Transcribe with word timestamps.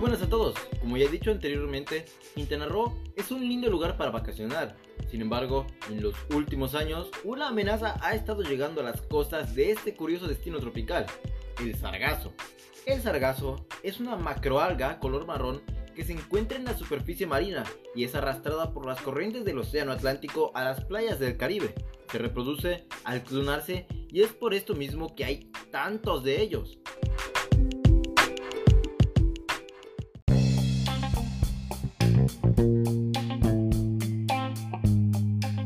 buenas 0.00 0.22
a 0.22 0.28
todos. 0.28 0.54
Como 0.80 0.96
ya 0.96 1.04
he 1.04 1.08
dicho 1.08 1.30
anteriormente, 1.30 2.06
Quintana 2.34 2.66
Roo 2.66 2.96
es 3.16 3.30
un 3.30 3.46
lindo 3.46 3.68
lugar 3.68 3.98
para 3.98 4.10
vacacionar. 4.10 4.74
Sin 5.10 5.20
embargo, 5.20 5.66
en 5.90 6.02
los 6.02 6.14
últimos 6.34 6.74
años, 6.74 7.10
una 7.22 7.48
amenaza 7.48 7.96
ha 8.00 8.14
estado 8.14 8.42
llegando 8.42 8.80
a 8.80 8.84
las 8.84 9.02
costas 9.02 9.54
de 9.54 9.72
este 9.72 9.94
curioso 9.94 10.26
destino 10.26 10.58
tropical, 10.58 11.04
el 11.60 11.76
sargazo. 11.76 12.32
El 12.86 13.02
sargazo 13.02 13.66
es 13.82 14.00
una 14.00 14.16
macroalga 14.16 14.98
color 14.98 15.26
marrón 15.26 15.60
que 15.94 16.04
se 16.04 16.14
encuentra 16.14 16.56
en 16.56 16.64
la 16.64 16.78
superficie 16.78 17.26
marina 17.26 17.64
y 17.94 18.04
es 18.04 18.14
arrastrada 18.14 18.72
por 18.72 18.86
las 18.86 19.02
corrientes 19.02 19.44
del 19.44 19.58
Océano 19.58 19.92
Atlántico 19.92 20.50
a 20.54 20.64
las 20.64 20.82
playas 20.82 21.20
del 21.20 21.36
Caribe. 21.36 21.74
Se 22.10 22.16
reproduce 22.16 22.86
al 23.04 23.22
clonarse 23.22 23.86
y 24.08 24.22
es 24.22 24.32
por 24.32 24.54
esto 24.54 24.74
mismo 24.74 25.14
que 25.14 25.26
hay 25.26 25.50
tantos 25.70 26.24
de 26.24 26.40
ellos. 26.40 26.78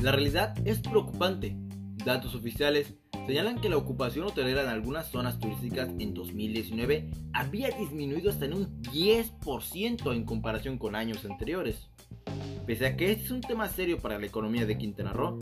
La 0.00 0.12
realidad 0.12 0.54
es 0.64 0.78
preocupante. 0.78 1.56
Datos 2.04 2.36
oficiales 2.36 2.94
señalan 3.26 3.60
que 3.60 3.68
la 3.68 3.76
ocupación 3.76 4.26
hotelera 4.26 4.62
en 4.62 4.68
algunas 4.68 5.08
zonas 5.10 5.40
turísticas 5.40 5.88
en 5.98 6.14
2019 6.14 7.10
había 7.32 7.70
disminuido 7.70 8.30
hasta 8.30 8.44
en 8.44 8.54
un 8.54 8.82
10% 8.84 10.14
en 10.14 10.24
comparación 10.24 10.78
con 10.78 10.94
años 10.94 11.24
anteriores. 11.24 11.90
Pese 12.68 12.84
a 12.84 12.96
que 12.98 13.10
este 13.10 13.24
es 13.24 13.30
un 13.30 13.40
tema 13.40 13.66
serio 13.66 13.98
para 13.98 14.18
la 14.18 14.26
economía 14.26 14.66
de 14.66 14.76
Quintana 14.76 15.14
Roo, 15.14 15.38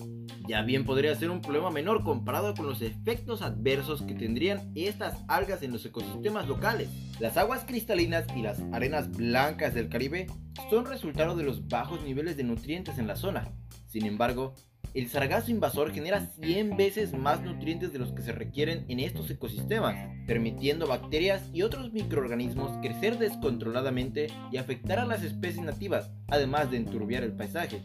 ya 0.47 0.63
bien 0.63 0.85
podría 0.85 1.13
ser 1.17 1.29
un 1.33 1.41
problema 1.41 1.71
menor 1.73 2.05
comparado 2.05 2.55
con 2.55 2.67
los 2.67 2.83
efectos 2.83 3.43
adversos 3.43 4.03
que 4.03 4.15
tendrían 4.15 4.71
estas 4.77 5.25
algas 5.27 5.65
en 5.65 5.73
los 5.73 5.85
ecosistemas 5.85 6.47
locales. 6.47 6.89
Las 7.19 7.37
aguas 7.37 7.65
cristalinas 7.65 8.27
y 8.37 8.43
las 8.43 8.61
arenas 8.73 9.11
blancas 9.11 9.75
del 9.75 9.89
Caribe 9.89 10.29
son 10.71 10.87
resultado 10.87 11.35
de 11.35 11.43
los 11.43 11.67
bajos 11.67 12.01
niveles 12.05 12.37
de 12.37 12.45
nutrientes 12.45 12.97
en 12.97 13.09
la 13.09 13.17
zona. 13.17 13.53
Sin 13.89 14.07
embargo, 14.07 14.55
el 14.97 15.11
sargazo 15.11 15.51
invasor 15.51 15.93
genera 15.93 16.25
100 16.41 16.79
veces 16.79 17.13
más 17.13 17.43
nutrientes 17.43 17.93
de 17.93 17.99
los 17.99 18.13
que 18.13 18.23
se 18.23 18.33
requieren 18.33 18.87
en 18.89 18.99
estos 18.99 19.31
ecosistemas, 19.31 19.95
permitiendo 20.27 20.87
bacterias 20.87 21.51
y 21.53 21.61
otros 21.61 21.93
microorganismos 21.93 22.79
crecer 22.79 23.19
descontroladamente 23.19 24.29
y 24.51 24.57
afectar 24.57 24.99
a 24.99 25.05
las 25.05 25.23
especies 25.23 25.63
nativas, 25.63 26.11
además 26.29 26.71
de 26.71 26.79
enturbiar 26.79 27.25
el 27.25 27.33
paisaje. 27.33 27.83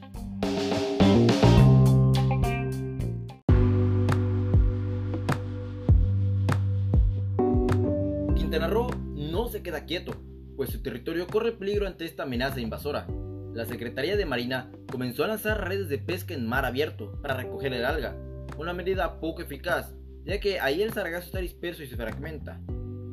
Quintana 8.38 8.68
Roo 8.70 8.90
no 9.16 9.50
se 9.50 9.62
queda 9.62 9.84
quieto, 9.84 10.14
pues 10.56 10.70
su 10.70 10.82
territorio 10.82 11.28
corre 11.28 11.52
peligro 11.52 11.88
ante 11.88 12.06
esta 12.06 12.24
amenaza 12.24 12.62
invasora. 12.62 13.06
La 13.54 13.66
Secretaría 13.66 14.16
de 14.16 14.26
Marina 14.26 14.72
comenzó 14.90 15.26
a 15.26 15.28
lanzar 15.28 15.68
redes 15.68 15.90
de 15.90 15.98
pesca 15.98 16.34
en 16.34 16.48
mar 16.48 16.64
abierto 16.64 17.20
para 17.22 17.36
recoger 17.36 17.74
el 17.74 17.84
alga, 17.84 18.16
una 18.58 18.74
medida 18.74 19.20
poco 19.20 19.42
eficaz, 19.42 19.94
ya 20.24 20.40
que 20.40 20.62
ahí 20.62 20.82
el 20.82 20.94
sargazo 20.94 21.26
está 21.26 21.40
disperso 21.40 21.84
y 21.84 21.88
se 21.88 21.98
fragmenta. 21.98 22.62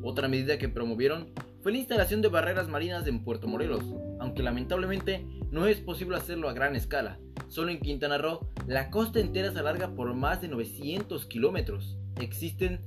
Otra 0.01 0.29
medida 0.29 0.57
que 0.57 0.69
promovieron 0.69 1.33
fue 1.61 1.73
la 1.73 1.79
instalación 1.79 2.21
de 2.21 2.29
barreras 2.29 2.69
marinas 2.69 3.05
en 3.07 3.25
Puerto 3.25 3.47
Morelos, 3.47 3.83
aunque 4.19 4.43
lamentablemente 4.43 5.25
no 5.51 5.67
es 5.67 5.81
posible 5.81 6.15
hacerlo 6.15 6.47
a 6.47 6.53
gran 6.53 6.75
escala. 6.75 7.19
Solo 7.49 7.71
en 7.71 7.81
Quintana 7.81 8.17
Roo, 8.17 8.47
la 8.65 8.91
costa 8.91 9.19
entera 9.19 9.51
se 9.51 9.59
alarga 9.59 9.93
por 9.93 10.13
más 10.13 10.41
de 10.41 10.47
900 10.47 11.25
kilómetros. 11.25 11.97
Existen 12.21 12.79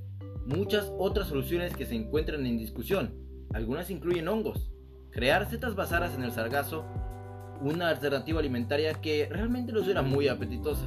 muchas 0.47 0.91
otras 0.97 1.27
soluciones 1.27 1.75
que 1.75 1.85
se 1.85 1.95
encuentran 1.95 2.47
en 2.47 2.57
discusión. 2.57 3.13
Algunas 3.53 3.91
incluyen 3.91 4.27
hongos, 4.27 4.71
crear 5.11 5.47
setas 5.49 5.75
basadas 5.75 6.15
en 6.15 6.23
el 6.23 6.31
sargazo, 6.31 6.85
una 7.63 7.89
alternativa 7.89 8.39
alimentaria 8.39 8.93
que 8.95 9.27
realmente 9.31 9.71
no 9.71 9.83
suena 9.83 10.01
muy 10.01 10.27
apetitosa. 10.27 10.85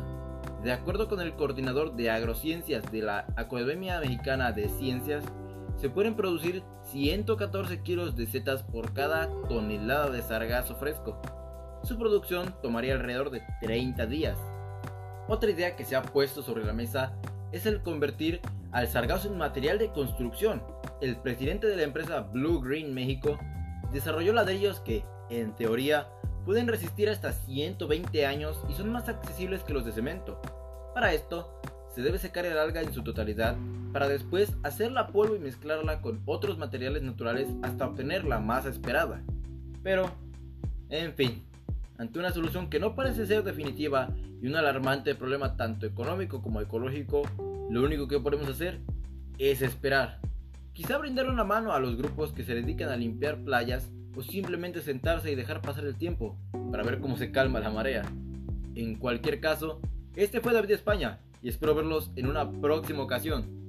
De 0.63 0.73
acuerdo 0.73 1.09
con 1.09 1.21
el 1.21 1.35
coordinador 1.35 1.97
de 1.97 2.11
agrociencias 2.11 2.91
de 2.93 3.03
la 3.03 3.27
Academia 3.37 3.99
Mexicana 4.01 4.53
de 4.53 4.69
Ciencias, 4.69 5.25
se 5.77 5.89
pueden 5.89 6.17
producir 6.17 6.63
114 6.85 7.83
kilos 7.83 8.17
de 8.17 8.27
setas 8.27 8.63
por 8.63 8.93
cada 8.93 9.29
tonelada 9.49 10.11
de 10.11 10.23
sargazo 10.23 10.75
fresco. 10.77 11.21
Su 11.83 11.99
producción 11.99 12.55
tomaría 12.63 12.95
alrededor 12.95 13.31
de 13.31 13.43
30 13.61 14.07
días. 14.07 14.39
Otra 15.29 15.51
idea 15.51 15.77
que 15.77 15.85
se 15.85 15.97
ha 15.97 16.03
puesto 16.03 16.43
sobre 16.43 16.65
la 16.65 16.73
mesa 16.73 17.15
es 17.53 17.65
el 17.67 17.83
convertir 17.83 18.41
al 18.73 18.89
sargazo 18.89 19.29
en 19.29 19.39
material 19.39 19.79
de 19.79 19.93
construcción. 19.93 20.63
El 21.01 21.17
presidente 21.17 21.67
de 21.67 21.77
la 21.77 21.83
empresa 21.83 22.21
Blue 22.21 22.61
Green 22.61 22.93
México 22.93 23.39
desarrolló 23.93 24.33
ladrillos 24.33 24.81
que, 24.81 25.05
en 25.31 25.55
teoría, 25.55 26.09
pueden 26.47 26.69
resistir 26.69 27.11
hasta 27.11 27.33
120 27.33 28.25
años 28.25 28.57
y 28.71 28.75
son 28.75 28.93
más 28.93 29.09
accesibles 29.09 29.65
que 29.65 29.75
los 29.75 29.85
de 29.85 29.91
cemento. 29.91 30.41
Para 30.95 31.13
esto, 31.13 31.61
se 31.93 32.03
debe 32.03 32.19
secar 32.19 32.47
el 32.47 32.57
alga 32.57 32.81
en 32.83 32.95
su 32.95 33.03
totalidad 33.03 33.57
para 33.93 34.07
después 34.07 34.53
hacerla 34.63 35.09
polvo 35.09 35.35
y 35.35 35.41
mezclarla 35.41 36.01
con 36.01 36.23
otros 36.25 36.57
materiales 36.57 37.03
naturales 37.03 37.49
hasta 37.63 37.87
obtener 37.87 38.25
la 38.25 38.39
masa 38.39 38.69
esperada. 38.69 39.25
Pero, 39.83 40.09
en 40.89 41.15
fin, 41.15 41.45
ante 41.99 42.21
una 42.21 42.31
solución 42.33 42.71
que 42.71 42.79
no 42.79 42.95
parece 42.95 43.27
ser 43.27 43.43
definitiva 43.43 44.11
y 44.41 44.47
un 44.47 44.55
alarmante 44.55 45.17
problema 45.17 45.57
tanto 45.57 45.85
económico 45.85 46.43
como 46.43 46.61
ecológico, 46.61 47.23
lo 47.71 47.83
único 47.83 48.07
que 48.07 48.21
podemos 48.21 48.49
hacer 48.49 48.81
es 49.39 49.63
esperar. 49.63 50.21
Quizá 50.73 50.99
brindar 50.99 51.29
una 51.29 51.43
mano 51.43 51.73
a 51.73 51.81
los 51.81 51.97
grupos 51.97 52.33
que 52.33 52.45
se 52.45 52.55
dedican 52.55 52.91
a 52.91 52.97
limpiar 52.97 53.39
playas 53.43 53.91
o 54.17 54.23
simplemente 54.23 54.81
sentarse 54.81 55.31
y 55.31 55.35
dejar 55.35 55.61
pasar 55.61 55.85
el 55.85 55.97
tiempo 55.97 56.37
para 56.71 56.83
ver 56.83 57.01
cómo 57.01 57.17
se 57.17 57.31
calma 57.31 57.61
la 57.61 57.71
marea. 57.71 58.03
En 58.75 58.97
cualquier 58.97 59.41
caso, 59.41 59.81
este 60.17 60.41
fue 60.41 60.55
David 60.55 60.71
España 60.71 61.21
y 61.43 61.49
espero 61.49 61.75
verlos 61.75 62.11
en 62.17 62.27
una 62.27 62.51
próxima 62.51 63.03
ocasión. 63.03 63.66